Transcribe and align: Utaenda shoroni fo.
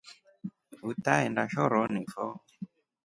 Utaenda 0.91 1.43
shoroni 1.53 2.03
fo. 2.15 2.27